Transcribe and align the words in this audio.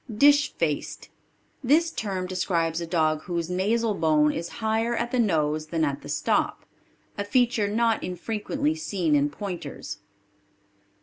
Dish 0.11 0.51
faced. 0.53 1.09
This 1.63 1.91
term 1.91 2.25
describes 2.25 2.81
a 2.81 2.87
dog 2.87 3.21
whose 3.25 3.51
nasal 3.51 3.93
bone 3.93 4.31
is 4.33 4.49
higher 4.57 4.95
at 4.95 5.11
the 5.11 5.19
nose 5.19 5.67
than 5.67 5.85
at 5.85 6.01
the 6.01 6.09
stop 6.09 6.65
a 7.19 7.23
feature 7.23 7.67
not 7.67 8.03
infrequently 8.03 8.73
seen 8.73 9.15
in 9.15 9.29
pointers. 9.29 9.99